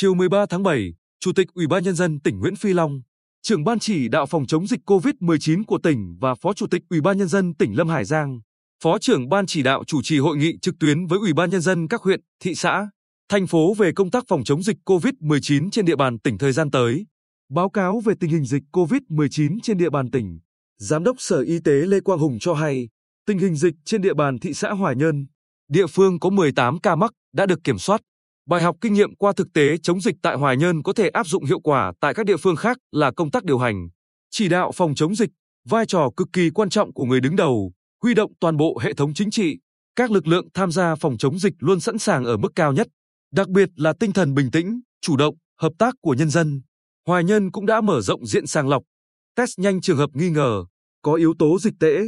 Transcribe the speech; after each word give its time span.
Chiều 0.00 0.14
13 0.14 0.46
tháng 0.46 0.62
7, 0.62 0.94
Chủ 1.20 1.32
tịch 1.32 1.48
Ủy 1.54 1.66
ban 1.66 1.84
nhân 1.84 1.94
dân 1.94 2.20
tỉnh 2.20 2.40
Nguyễn 2.40 2.56
Phi 2.56 2.72
Long, 2.72 3.00
trưởng 3.42 3.64
ban 3.64 3.78
chỉ 3.78 4.08
đạo 4.08 4.26
phòng 4.26 4.46
chống 4.46 4.66
dịch 4.66 4.80
COVID-19 4.86 5.64
của 5.64 5.78
tỉnh 5.82 6.16
và 6.20 6.34
Phó 6.34 6.52
Chủ 6.52 6.66
tịch 6.66 6.82
Ủy 6.90 7.00
ban 7.00 7.18
nhân 7.18 7.28
dân 7.28 7.54
tỉnh 7.54 7.76
Lâm 7.76 7.88
Hải 7.88 8.04
Giang, 8.04 8.40
Phó 8.82 8.98
trưởng 8.98 9.28
ban 9.28 9.46
chỉ 9.46 9.62
đạo 9.62 9.84
chủ 9.86 10.02
trì 10.02 10.18
hội 10.18 10.36
nghị 10.36 10.58
trực 10.62 10.74
tuyến 10.80 11.06
với 11.06 11.18
Ủy 11.18 11.32
ban 11.32 11.50
nhân 11.50 11.60
dân 11.60 11.88
các 11.88 12.02
huyện, 12.02 12.20
thị 12.42 12.54
xã, 12.54 12.90
thành 13.28 13.46
phố 13.46 13.74
về 13.74 13.92
công 13.92 14.10
tác 14.10 14.24
phòng 14.28 14.44
chống 14.44 14.62
dịch 14.62 14.76
COVID-19 14.84 15.70
trên 15.70 15.84
địa 15.84 15.96
bàn 15.96 16.18
tỉnh 16.18 16.38
thời 16.38 16.52
gian 16.52 16.70
tới. 16.70 17.06
Báo 17.50 17.70
cáo 17.70 18.00
về 18.00 18.14
tình 18.20 18.30
hình 18.30 18.44
dịch 18.44 18.62
COVID-19 18.72 19.58
trên 19.62 19.78
địa 19.78 19.90
bàn 19.90 20.10
tỉnh, 20.10 20.40
Giám 20.78 21.04
đốc 21.04 21.16
Sở 21.18 21.40
Y 21.40 21.58
tế 21.64 21.72
Lê 21.72 22.00
Quang 22.00 22.18
Hùng 22.18 22.38
cho 22.40 22.54
hay, 22.54 22.88
tình 23.26 23.38
hình 23.38 23.56
dịch 23.56 23.74
trên 23.84 24.02
địa 24.02 24.14
bàn 24.14 24.38
thị 24.38 24.54
xã 24.54 24.70
Hòa 24.70 24.92
Nhơn, 24.92 25.26
địa 25.68 25.86
phương 25.86 26.20
có 26.20 26.30
18 26.30 26.80
ca 26.80 26.96
mắc 26.96 27.12
đã 27.32 27.46
được 27.46 27.64
kiểm 27.64 27.78
soát. 27.78 28.00
Bài 28.48 28.62
học 28.62 28.76
kinh 28.80 28.92
nghiệm 28.92 29.14
qua 29.14 29.32
thực 29.36 29.48
tế 29.54 29.76
chống 29.82 30.00
dịch 30.00 30.14
tại 30.22 30.36
Hoài 30.36 30.56
Nhơn 30.56 30.82
có 30.82 30.92
thể 30.92 31.08
áp 31.08 31.26
dụng 31.26 31.44
hiệu 31.44 31.60
quả 31.60 31.92
tại 32.00 32.14
các 32.14 32.26
địa 32.26 32.36
phương 32.36 32.56
khác 32.56 32.78
là 32.92 33.10
công 33.16 33.30
tác 33.30 33.44
điều 33.44 33.58
hành, 33.58 33.88
chỉ 34.30 34.48
đạo 34.48 34.72
phòng 34.74 34.94
chống 34.94 35.14
dịch, 35.14 35.30
vai 35.68 35.86
trò 35.86 36.10
cực 36.16 36.28
kỳ 36.32 36.50
quan 36.50 36.70
trọng 36.70 36.92
của 36.92 37.04
người 37.04 37.20
đứng 37.20 37.36
đầu, 37.36 37.72
huy 38.02 38.14
động 38.14 38.32
toàn 38.40 38.56
bộ 38.56 38.78
hệ 38.82 38.94
thống 38.94 39.14
chính 39.14 39.30
trị, 39.30 39.58
các 39.96 40.10
lực 40.10 40.26
lượng 40.26 40.48
tham 40.54 40.72
gia 40.72 40.94
phòng 40.94 41.18
chống 41.18 41.38
dịch 41.38 41.52
luôn 41.58 41.80
sẵn 41.80 41.98
sàng 41.98 42.24
ở 42.24 42.36
mức 42.36 42.48
cao 42.54 42.72
nhất, 42.72 42.86
đặc 43.32 43.48
biệt 43.48 43.68
là 43.76 43.92
tinh 44.00 44.12
thần 44.12 44.34
bình 44.34 44.50
tĩnh, 44.50 44.80
chủ 45.00 45.16
động, 45.16 45.34
hợp 45.60 45.72
tác 45.78 45.94
của 46.00 46.14
nhân 46.14 46.30
dân. 46.30 46.62
Hoài 47.06 47.24
Nhân 47.24 47.50
cũng 47.50 47.66
đã 47.66 47.80
mở 47.80 48.00
rộng 48.00 48.26
diện 48.26 48.46
sàng 48.46 48.68
lọc, 48.68 48.82
test 49.36 49.58
nhanh 49.58 49.80
trường 49.80 49.98
hợp 49.98 50.10
nghi 50.12 50.30
ngờ, 50.30 50.64
có 51.02 51.14
yếu 51.14 51.34
tố 51.38 51.58
dịch 51.58 51.74
tễ, 51.80 52.00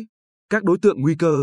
các 0.51 0.65
đối 0.65 0.79
tượng 0.83 1.01
nguy 1.01 1.15
cơ. 1.19 1.37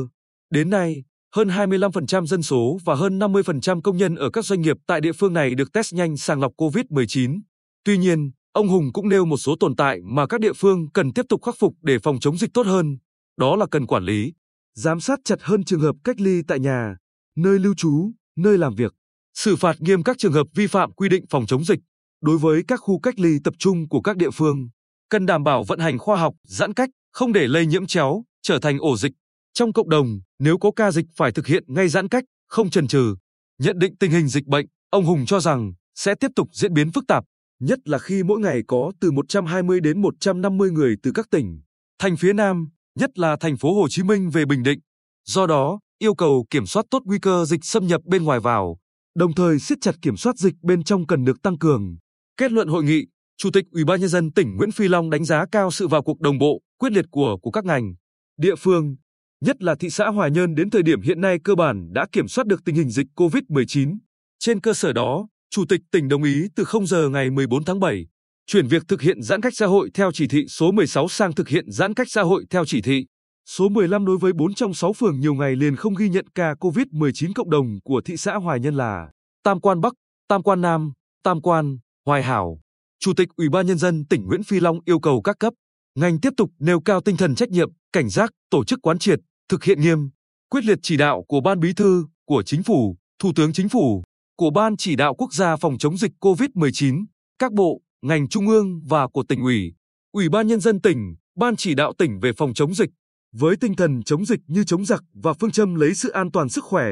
Đến 0.50 0.70
nay, 0.70 1.04
hơn 1.36 1.48
25% 1.48 2.26
dân 2.26 2.44
số 2.44 2.78
và 2.86 2.96
hơn 2.96 3.20
50% 3.20 3.82
công 3.82 3.98
nhân 3.98 4.16
ở 4.16 4.30
các 4.30 4.46
doanh 4.46 4.62
nghiệp 4.62 4.78
tại 4.88 5.02
địa 5.02 5.12
phương 5.12 5.34
này 5.34 5.56
được 5.56 5.74
test 5.74 5.94
nhanh 5.94 6.18
sàng 6.18 6.40
lọc 6.40 6.52
COVID-19. 6.58 7.40
Tuy 7.84 7.98
nhiên, 7.98 8.32
ông 8.54 8.68
Hùng 8.68 8.94
cũng 8.94 9.10
nêu 9.10 9.26
một 9.26 9.38
số 9.38 9.56
tồn 9.60 9.76
tại 9.76 10.00
mà 10.04 10.28
các 10.28 10.40
địa 10.40 10.54
phương 10.54 10.92
cần 10.94 11.14
tiếp 11.14 11.26
tục 11.30 11.44
khắc 11.44 11.56
phục 11.60 11.74
để 11.82 11.98
phòng 12.04 12.20
chống 12.20 12.38
dịch 12.38 12.54
tốt 12.54 12.68
hơn. 12.68 12.98
Đó 13.38 13.56
là 13.56 13.66
cần 13.72 13.86
quản 13.86 14.04
lý, 14.04 14.34
giám 14.76 15.00
sát 15.00 15.20
chặt 15.26 15.42
hơn 15.42 15.64
trường 15.64 15.80
hợp 15.80 15.96
cách 16.04 16.20
ly 16.20 16.42
tại 16.48 16.60
nhà, 16.60 16.98
nơi 17.36 17.60
lưu 17.60 17.74
trú, 17.78 18.12
nơi 18.38 18.58
làm 18.58 18.76
việc, 18.76 18.94
xử 19.34 19.56
phạt 19.56 19.82
nghiêm 19.82 20.04
các 20.04 20.18
trường 20.20 20.34
hợp 20.34 20.48
vi 20.56 20.68
phạm 20.68 20.92
quy 20.92 21.10
định 21.10 21.26
phòng 21.30 21.46
chống 21.46 21.64
dịch. 21.64 21.80
Đối 22.22 22.38
với 22.38 22.64
các 22.68 22.78
khu 22.78 23.00
cách 23.00 23.20
ly 23.20 23.38
tập 23.44 23.54
trung 23.60 23.90
của 23.90 24.02
các 24.02 24.18
địa 24.18 24.32
phương, 24.32 24.70
cần 25.10 25.26
đảm 25.26 25.44
bảo 25.44 25.64
vận 25.64 25.80
hành 25.80 25.98
khoa 25.98 26.18
học, 26.18 26.34
giãn 26.44 26.74
cách, 26.74 26.90
không 27.12 27.34
để 27.34 27.48
lây 27.48 27.66
nhiễm 27.66 27.86
chéo, 27.86 28.24
trở 28.42 28.60
thành 28.60 28.80
ổ 28.80 28.98
dịch. 28.98 29.12
Trong 29.58 29.74
cộng 29.74 29.90
đồng, 29.90 30.20
nếu 30.40 30.58
có 30.58 30.72
ca 30.76 30.92
dịch 30.92 31.06
phải 31.16 31.32
thực 31.32 31.48
hiện 31.48 31.64
ngay 31.68 31.88
giãn 31.88 32.08
cách, 32.08 32.24
không 32.48 32.70
chần 32.70 32.88
chừ. 32.88 33.16
Nhận 33.62 33.80
định 33.80 33.98
tình 34.00 34.12
hình 34.12 34.28
dịch 34.28 34.46
bệnh, 34.46 34.66
ông 34.90 35.06
Hùng 35.06 35.26
cho 35.26 35.40
rằng 35.40 35.74
sẽ 35.96 36.16
tiếp 36.16 36.32
tục 36.36 36.48
diễn 36.54 36.74
biến 36.74 36.92
phức 36.92 37.04
tạp, 37.08 37.24
nhất 37.60 37.80
là 37.86 38.00
khi 38.00 38.24
mỗi 38.24 38.40
ngày 38.40 38.62
có 38.68 38.92
từ 39.02 39.12
120 39.12 39.80
đến 39.80 40.02
150 40.02 40.72
người 40.72 40.96
từ 41.04 41.12
các 41.16 41.26
tỉnh, 41.32 41.62
thành 42.00 42.18
phía 42.18 42.34
Nam, 42.34 42.70
nhất 43.00 43.20
là 43.20 43.38
thành 43.40 43.58
phố 43.58 43.74
Hồ 43.74 43.88
Chí 43.90 44.04
Minh 44.04 44.30
về 44.30 44.46
Bình 44.46 44.64
Định. 44.64 44.80
Do 45.26 45.48
đó, 45.48 45.80
yêu 46.00 46.16
cầu 46.16 46.46
kiểm 46.50 46.66
soát 46.66 46.86
tốt 46.92 47.02
nguy 47.06 47.20
cơ 47.20 47.46
dịch 47.46 47.66
xâm 47.66 47.88
nhập 47.88 48.02
bên 48.06 48.24
ngoài 48.24 48.40
vào, 48.40 48.78
đồng 49.16 49.36
thời 49.36 49.60
siết 49.60 49.78
chặt 49.82 49.96
kiểm 50.02 50.18
soát 50.18 50.38
dịch 50.38 50.56
bên 50.62 50.84
trong 50.84 51.08
cần 51.08 51.26
được 51.26 51.42
tăng 51.44 51.58
cường. 51.58 51.98
Kết 52.38 52.52
luận 52.52 52.68
hội 52.68 52.84
nghị, 52.84 53.06
Chủ 53.38 53.50
tịch 53.52 53.66
Ủy 53.72 53.86
ban 53.86 54.00
nhân 54.00 54.10
dân 54.10 54.32
tỉnh 54.32 54.58
Nguyễn 54.58 54.72
Phi 54.72 54.88
Long 54.88 55.10
đánh 55.10 55.26
giá 55.26 55.46
cao 55.52 55.72
sự 55.72 55.88
vào 55.88 56.04
cuộc 56.04 56.20
đồng 56.20 56.38
bộ, 56.38 56.62
quyết 56.80 56.92
liệt 56.92 57.06
của 57.12 57.38
của 57.42 57.52
các 57.52 57.66
ngành, 57.66 57.94
địa 58.38 58.56
phương, 58.56 58.96
nhất 59.42 59.64
là 59.64 59.76
thị 59.76 59.90
xã 59.90 60.08
Hoài 60.08 60.32
Nhơn 60.32 60.56
đến 60.56 60.70
thời 60.70 60.84
điểm 60.84 61.02
hiện 61.02 61.22
nay 61.22 61.40
cơ 61.44 61.56
bản 61.56 61.94
đã 61.94 62.06
kiểm 62.12 62.28
soát 62.28 62.48
được 62.48 62.66
tình 62.66 62.76
hình 62.76 62.90
dịch 62.90 63.08
COVID-19. 63.16 63.98
Trên 64.40 64.62
cơ 64.62 64.74
sở 64.74 64.94
đó, 64.94 65.28
Chủ 65.50 65.66
tịch 65.70 65.82
tỉnh 65.92 66.08
đồng 66.08 66.24
ý 66.24 66.48
từ 66.56 66.64
0 66.64 66.88
giờ 66.88 67.10
ngày 67.10 67.30
14 67.30 67.64
tháng 67.64 67.80
7, 67.80 68.08
chuyển 68.48 68.68
việc 68.68 68.84
thực 68.88 69.02
hiện 69.02 69.22
giãn 69.22 69.42
cách 69.42 69.54
xã 69.56 69.66
hội 69.66 69.90
theo 69.94 70.12
chỉ 70.12 70.28
thị 70.28 70.46
số 70.48 70.72
16 70.72 71.08
sang 71.08 71.34
thực 71.34 71.48
hiện 71.48 71.72
giãn 71.72 71.94
cách 71.94 72.08
xã 72.10 72.22
hội 72.22 72.46
theo 72.50 72.66
chỉ 72.66 72.82
thị 72.82 73.06
số 73.46 73.70
15 73.70 74.06
đối 74.06 74.18
với 74.18 74.34
4 74.34 74.54
trong 74.54 74.74
6 74.74 74.94
phường 74.94 75.20
nhiều 75.20 75.34
ngày 75.34 75.56
liền 75.56 75.76
không 75.76 75.96
ghi 75.96 76.10
nhận 76.10 76.26
ca 76.36 76.54
COVID-19 76.54 77.32
cộng 77.36 77.50
đồng 77.50 77.80
của 77.84 78.02
thị 78.06 78.18
xã 78.18 78.36
Hoài 78.36 78.60
Nhân 78.60 78.76
là 78.76 79.10
Tam 79.44 79.60
Quan 79.62 79.82
Bắc, 79.82 79.94
Tam 80.28 80.44
Quan 80.44 80.62
Nam, 80.62 80.92
Tam 81.24 81.42
Quan, 81.42 81.78
Hoài 82.06 82.24
Hảo. 82.24 82.60
Chủ 83.00 83.14
tịch 83.14 83.30
Ủy 83.36 83.50
ban 83.50 83.68
Nhân 83.68 83.78
dân 83.78 84.06
tỉnh 84.06 84.26
Nguyễn 84.26 84.44
Phi 84.44 84.60
Long 84.60 84.80
yêu 84.86 85.00
cầu 85.00 85.22
các 85.22 85.40
cấp, 85.40 85.54
ngành 85.96 86.20
tiếp 86.20 86.34
tục 86.38 86.50
nêu 86.60 86.82
cao 86.82 87.02
tinh 87.02 87.18
thần 87.18 87.36
trách 87.36 87.50
nhiệm, 87.50 87.70
cảnh 87.94 88.10
giác, 88.10 88.32
tổ 88.50 88.64
chức 88.64 88.80
quán 88.82 89.00
triệt, 89.00 89.20
thực 89.50 89.64
hiện 89.64 89.82
nghiêm, 89.82 90.10
quyết 90.50 90.66
liệt 90.66 90.80
chỉ 90.82 90.98
đạo 90.98 91.24
của 91.28 91.42
Ban 91.42 91.60
Bí 91.60 91.74
thư, 91.74 92.06
của 92.26 92.44
Chính 92.44 92.64
phủ, 92.64 92.98
Thủ 93.20 93.32
tướng 93.36 93.54
Chính 93.54 93.70
phủ, 93.70 94.04
của 94.38 94.50
Ban 94.50 94.78
chỉ 94.78 94.96
đạo 94.96 95.16
quốc 95.16 95.34
gia 95.34 95.56
phòng 95.56 95.78
chống 95.78 95.98
dịch 95.98 96.12
COVID-19, 96.20 97.06
các 97.40 97.54
bộ, 97.54 97.82
ngành 98.02 98.28
trung 98.28 98.48
ương 98.48 98.82
và 98.88 99.08
của 99.08 99.24
tỉnh 99.24 99.42
ủy, 99.42 99.74
Ủy 100.12 100.30
ban 100.30 100.48
Nhân 100.48 100.60
dân 100.60 100.82
tỉnh, 100.82 101.16
Ban 101.36 101.56
chỉ 101.56 101.76
đạo 101.76 101.94
tỉnh 101.98 102.20
về 102.20 102.32
phòng 102.38 102.54
chống 102.54 102.74
dịch, 102.74 102.90
với 103.34 103.56
tinh 103.56 103.76
thần 103.76 104.04
chống 104.04 104.26
dịch 104.26 104.40
như 104.48 104.64
chống 104.64 104.86
giặc 104.86 105.04
và 105.14 105.34
phương 105.34 105.52
châm 105.52 105.76
lấy 105.76 105.96
sự 105.96 106.10
an 106.10 106.32
toàn 106.32 106.50
sức 106.50 106.64
khỏe, 106.64 106.88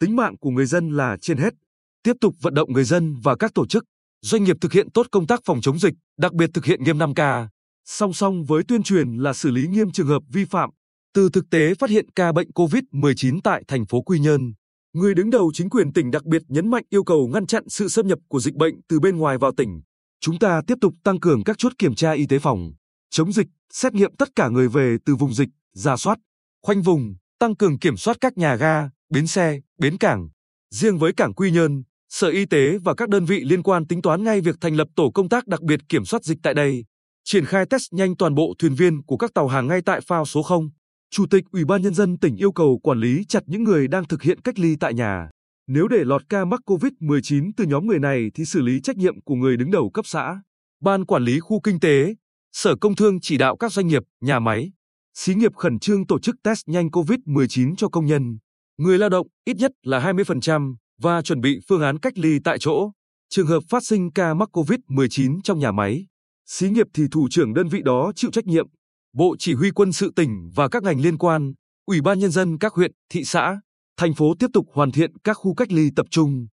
tính 0.00 0.16
mạng 0.16 0.38
của 0.38 0.50
người 0.50 0.66
dân 0.66 0.90
là 0.90 1.16
trên 1.20 1.38
hết. 1.38 1.54
Tiếp 2.02 2.12
tục 2.20 2.34
vận 2.40 2.54
động 2.54 2.72
người 2.72 2.84
dân 2.84 3.14
và 3.22 3.36
các 3.36 3.54
tổ 3.54 3.66
chức, 3.66 3.84
doanh 4.22 4.44
nghiệp 4.44 4.56
thực 4.60 4.72
hiện 4.72 4.90
tốt 4.90 5.06
công 5.10 5.26
tác 5.26 5.40
phòng 5.44 5.60
chống 5.60 5.78
dịch, 5.78 5.94
đặc 6.18 6.32
biệt 6.32 6.50
thực 6.54 6.64
hiện 6.64 6.84
nghiêm 6.84 6.98
5K. 6.98 7.46
Song 7.84 8.12
song 8.12 8.44
với 8.44 8.62
tuyên 8.68 8.82
truyền 8.82 9.16
là 9.16 9.32
xử 9.32 9.50
lý 9.50 9.66
nghiêm 9.66 9.90
trường 9.90 10.06
hợp 10.06 10.22
vi 10.28 10.44
phạm. 10.44 10.70
Từ 11.14 11.28
thực 11.32 11.50
tế 11.50 11.74
phát 11.74 11.90
hiện 11.90 12.10
ca 12.10 12.32
bệnh 12.32 12.50
COVID-19 12.50 13.40
tại 13.44 13.62
thành 13.68 13.86
phố 13.86 14.02
Quy 14.02 14.18
Nhơn, 14.18 14.52
người 14.92 15.14
đứng 15.14 15.30
đầu 15.30 15.50
chính 15.54 15.70
quyền 15.70 15.92
tỉnh 15.92 16.10
đặc 16.10 16.24
biệt 16.24 16.42
nhấn 16.48 16.70
mạnh 16.70 16.84
yêu 16.90 17.04
cầu 17.04 17.28
ngăn 17.32 17.46
chặn 17.46 17.68
sự 17.68 17.88
xâm 17.88 18.06
nhập 18.06 18.18
của 18.28 18.40
dịch 18.40 18.54
bệnh 18.54 18.74
từ 18.88 19.00
bên 19.00 19.16
ngoài 19.16 19.38
vào 19.38 19.52
tỉnh. 19.56 19.80
Chúng 20.20 20.38
ta 20.38 20.62
tiếp 20.66 20.74
tục 20.80 20.94
tăng 21.04 21.20
cường 21.20 21.44
các 21.44 21.58
chốt 21.58 21.72
kiểm 21.78 21.94
tra 21.94 22.12
y 22.12 22.26
tế 22.26 22.38
phòng, 22.38 22.72
chống 23.10 23.32
dịch, 23.32 23.46
xét 23.72 23.94
nghiệm 23.94 24.16
tất 24.16 24.28
cả 24.36 24.48
người 24.48 24.68
về 24.68 24.96
từ 25.04 25.14
vùng 25.14 25.34
dịch, 25.34 25.48
ra 25.74 25.96
soát, 25.96 26.18
khoanh 26.62 26.82
vùng, 26.82 27.14
tăng 27.38 27.56
cường 27.56 27.78
kiểm 27.78 27.96
soát 27.96 28.16
các 28.20 28.38
nhà 28.38 28.56
ga, 28.56 28.88
bến 29.10 29.26
xe, 29.26 29.60
bến 29.78 29.98
cảng. 29.98 30.28
Riêng 30.70 30.98
với 30.98 31.12
cảng 31.12 31.34
Quy 31.34 31.50
Nhơn, 31.50 31.82
Sở 32.08 32.28
Y 32.28 32.46
tế 32.46 32.78
và 32.78 32.94
các 32.94 33.08
đơn 33.08 33.24
vị 33.24 33.40
liên 33.44 33.62
quan 33.62 33.86
tính 33.86 34.02
toán 34.02 34.24
ngay 34.24 34.40
việc 34.40 34.56
thành 34.60 34.76
lập 34.76 34.88
tổ 34.96 35.10
công 35.14 35.28
tác 35.28 35.46
đặc 35.46 35.62
biệt 35.62 35.80
kiểm 35.88 36.04
soát 36.04 36.24
dịch 36.24 36.38
tại 36.42 36.54
đây, 36.54 36.84
triển 37.24 37.44
khai 37.44 37.66
test 37.70 37.92
nhanh 37.92 38.16
toàn 38.16 38.34
bộ 38.34 38.54
thuyền 38.58 38.74
viên 38.74 39.02
của 39.02 39.16
các 39.16 39.34
tàu 39.34 39.48
hàng 39.48 39.66
ngay 39.66 39.80
tại 39.86 40.00
phao 40.00 40.24
số 40.24 40.42
0. 40.42 40.70
Chủ 41.14 41.26
tịch 41.26 41.44
Ủy 41.52 41.64
ban 41.64 41.82
nhân 41.82 41.94
dân 41.94 42.18
tỉnh 42.18 42.36
yêu 42.36 42.52
cầu 42.52 42.80
quản 42.82 42.98
lý 42.98 43.24
chặt 43.28 43.42
những 43.46 43.64
người 43.64 43.88
đang 43.88 44.04
thực 44.04 44.22
hiện 44.22 44.40
cách 44.40 44.58
ly 44.58 44.76
tại 44.80 44.94
nhà. 44.94 45.30
Nếu 45.66 45.88
để 45.88 46.04
lọt 46.04 46.22
ca 46.28 46.44
mắc 46.44 46.60
COVID-19 46.66 47.50
từ 47.56 47.64
nhóm 47.64 47.86
người 47.86 47.98
này 47.98 48.30
thì 48.34 48.44
xử 48.44 48.60
lý 48.60 48.80
trách 48.80 48.96
nhiệm 48.96 49.20
của 49.20 49.34
người 49.34 49.56
đứng 49.56 49.70
đầu 49.70 49.90
cấp 49.94 50.06
xã. 50.06 50.42
Ban 50.80 51.04
quản 51.04 51.24
lý 51.24 51.40
khu 51.40 51.60
kinh 51.60 51.80
tế, 51.80 52.14
Sở 52.52 52.76
Công 52.80 52.96
Thương 52.96 53.20
chỉ 53.20 53.38
đạo 53.38 53.56
các 53.56 53.72
doanh 53.72 53.86
nghiệp, 53.86 54.02
nhà 54.20 54.38
máy, 54.38 54.72
xí 55.14 55.34
nghiệp 55.34 55.54
khẩn 55.56 55.78
trương 55.78 56.06
tổ 56.06 56.18
chức 56.18 56.36
test 56.42 56.60
nhanh 56.66 56.88
COVID-19 56.88 57.74
cho 57.76 57.88
công 57.88 58.06
nhân, 58.06 58.38
người 58.78 58.98
lao 58.98 59.08
động 59.08 59.26
ít 59.44 59.56
nhất 59.56 59.70
là 59.82 60.12
20% 60.12 60.74
và 61.00 61.22
chuẩn 61.22 61.40
bị 61.40 61.58
phương 61.68 61.82
án 61.82 61.98
cách 61.98 62.18
ly 62.18 62.38
tại 62.44 62.58
chỗ. 62.60 62.90
Trường 63.30 63.46
hợp 63.46 63.60
phát 63.68 63.84
sinh 63.84 64.12
ca 64.12 64.34
mắc 64.34 64.48
COVID-19 64.52 65.40
trong 65.44 65.58
nhà 65.58 65.72
máy, 65.72 66.06
xí 66.46 66.70
nghiệp 66.70 66.86
thì 66.94 67.04
thủ 67.10 67.28
trưởng 67.30 67.54
đơn 67.54 67.68
vị 67.68 67.82
đó 67.84 68.12
chịu 68.16 68.30
trách 68.30 68.46
nhiệm. 68.46 68.66
Bộ 69.16 69.36
Chỉ 69.38 69.54
huy 69.54 69.70
quân 69.70 69.92
sự 69.92 70.12
tỉnh 70.16 70.50
và 70.54 70.68
các 70.68 70.82
ngành 70.82 71.00
liên 71.00 71.18
quan, 71.18 71.52
Ủy 71.86 72.00
ban 72.00 72.18
nhân 72.18 72.30
dân 72.30 72.58
các 72.58 72.72
huyện, 72.72 72.92
thị 73.08 73.24
xã, 73.24 73.60
thành 73.96 74.14
phố 74.14 74.34
tiếp 74.38 74.46
tục 74.52 74.66
hoàn 74.72 74.92
thiện 74.92 75.10
các 75.24 75.34
khu 75.34 75.54
cách 75.54 75.72
ly 75.72 75.90
tập 75.96 76.06
trung, 76.10 76.46